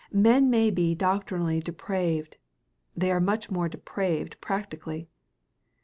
[0.11, 2.37] Men may be doctrinally depraved;
[2.97, 5.09] they are much more depraved practically.